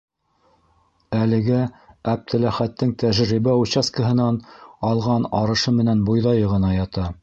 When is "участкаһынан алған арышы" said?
3.67-5.79